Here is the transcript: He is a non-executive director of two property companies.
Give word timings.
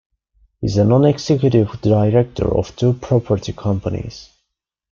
He 0.61 0.65
is 0.65 0.77
a 0.77 0.83
non-executive 0.83 1.79
director 1.79 2.51
of 2.57 2.75
two 2.75 2.93
property 2.93 3.53
companies. 3.53 4.29